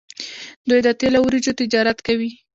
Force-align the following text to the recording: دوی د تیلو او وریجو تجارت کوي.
دوی 0.69 0.79
د 0.83 0.89
تیلو 0.99 1.17
او 1.19 1.25
وریجو 1.27 1.57
تجارت 1.61 1.97
کوي. 2.07 2.31